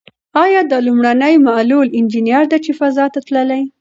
[0.43, 3.61] ایا دا لومړنۍ معلول انجنیر ده چې فضا ته تللې؟